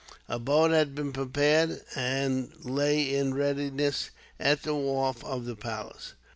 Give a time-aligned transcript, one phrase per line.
[0.27, 6.13] A boat had been prepared, and lay in readiness at the wharf of the palace.